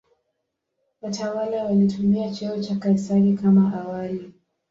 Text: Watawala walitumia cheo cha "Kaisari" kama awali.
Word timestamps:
Watawala 1.01 1.63
walitumia 1.63 2.31
cheo 2.31 2.61
cha 2.63 2.75
"Kaisari" 2.75 3.33
kama 3.33 3.73
awali. 3.83 4.33